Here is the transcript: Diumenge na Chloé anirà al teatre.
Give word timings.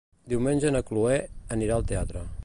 Diumenge 0.31 0.71
na 0.75 0.81
Chloé 0.87 1.19
anirà 1.57 1.77
al 1.77 1.85
teatre. 1.93 2.25